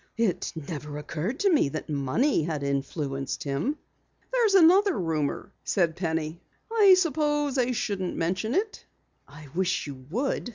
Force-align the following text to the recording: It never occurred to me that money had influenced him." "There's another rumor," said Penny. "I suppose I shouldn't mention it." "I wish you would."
It 0.17 0.51
never 0.55 0.97
occurred 0.97 1.39
to 1.41 1.53
me 1.53 1.69
that 1.69 1.87
money 1.87 2.41
had 2.41 2.63
influenced 2.63 3.43
him." 3.43 3.77
"There's 4.33 4.55
another 4.55 4.97
rumor," 4.97 5.51
said 5.63 5.95
Penny. 5.95 6.41
"I 6.71 6.95
suppose 6.97 7.59
I 7.59 7.69
shouldn't 7.69 8.15
mention 8.15 8.55
it." 8.55 8.83
"I 9.27 9.49
wish 9.53 9.85
you 9.85 10.07
would." 10.09 10.49